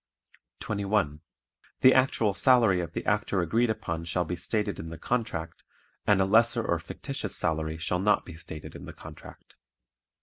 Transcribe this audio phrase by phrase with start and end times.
[0.61, 1.21] 21.
[1.81, 5.61] The actual salary of the Actor agreed upon shall be stated in the contract
[6.07, 9.57] and a lesser or fictitious salary shall not be stated in the contract.